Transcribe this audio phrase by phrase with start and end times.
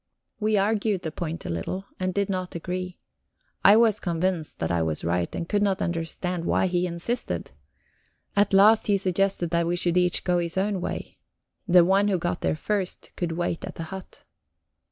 [0.39, 2.97] We argued the point a little, and did not agree.
[3.63, 7.51] I was convinced that I was right, and could not understand why he insisted.
[8.35, 11.19] At last he suggested that we should each go his own way;
[11.67, 14.23] the one who got there first could wait at the hut.